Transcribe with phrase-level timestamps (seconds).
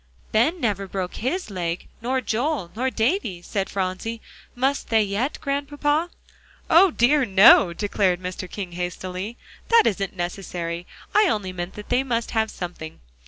[0.31, 4.19] "Ben never broke his leg, nor Joel, nor Davie," said Phronsie.
[4.55, 6.09] "Must they yet, Grandpapa?"
[6.71, 8.49] "O dear, no," declared Mr.
[8.49, 9.37] King hastily;
[9.67, 10.87] "that isn't necessary.
[11.13, 12.99] I only meant they must have something.